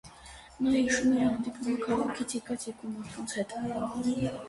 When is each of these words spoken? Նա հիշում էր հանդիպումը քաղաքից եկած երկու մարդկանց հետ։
Նա 0.67 0.71
հիշում 0.75 1.11
էր 1.17 1.21
հանդիպումը 1.27 1.77
քաղաքից 1.85 2.37
եկած 2.41 2.69
երկու 2.73 2.93
մարդկանց 2.99 3.41
հետ։ 3.41 3.59